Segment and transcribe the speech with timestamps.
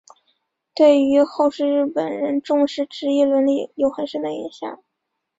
[0.73, 4.83] 对于后世日本人重视职业伦理有很深的影响。